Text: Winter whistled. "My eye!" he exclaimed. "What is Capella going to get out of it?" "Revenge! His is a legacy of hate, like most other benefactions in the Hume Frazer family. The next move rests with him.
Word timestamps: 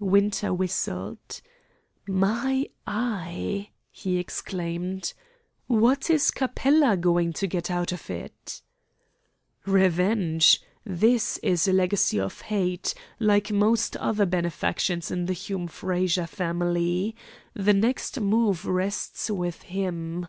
Winter 0.00 0.52
whistled. 0.52 1.40
"My 2.08 2.68
eye!" 2.88 3.70
he 3.92 4.18
exclaimed. 4.18 5.14
"What 5.68 6.10
is 6.10 6.32
Capella 6.32 6.96
going 6.96 7.32
to 7.34 7.46
get 7.46 7.70
out 7.70 7.92
of 7.92 8.10
it?" 8.10 8.62
"Revenge! 9.64 10.60
His 10.84 11.38
is 11.40 11.68
a 11.68 11.72
legacy 11.72 12.18
of 12.18 12.40
hate, 12.40 12.94
like 13.20 13.52
most 13.52 13.96
other 13.98 14.26
benefactions 14.26 15.12
in 15.12 15.26
the 15.26 15.32
Hume 15.32 15.68
Frazer 15.68 16.26
family. 16.26 17.14
The 17.54 17.72
next 17.74 18.18
move 18.18 18.66
rests 18.66 19.30
with 19.30 19.62
him. 19.62 20.26